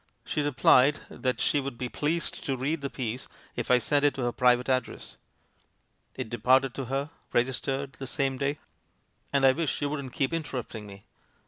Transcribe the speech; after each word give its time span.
"She 0.25 0.41
replied 0.41 1.01
that 1.11 1.39
she 1.39 1.59
would 1.59 1.77
be 1.77 1.87
pleased 1.87 2.43
to 2.45 2.57
read 2.57 2.81
the 2.81 2.89
piece 2.89 3.27
if 3.55 3.69
I 3.69 3.77
sent 3.77 4.03
it 4.03 4.15
to 4.15 4.23
her 4.23 4.31
private 4.31 4.67
address. 4.67 5.17
It 6.15 6.27
departed 6.27 6.73
to 6.73 6.85
her, 6.85 7.11
registered, 7.33 7.93
the 7.93 8.07
same 8.07 8.39
day. 8.39 8.57
And 9.31 9.45
I 9.45 9.51
wish 9.51 9.79
you 9.79 9.89
wouldn't 9.89 10.13
keep 10.13 10.33
interrupting 10.33 10.87
me!... 10.87 11.03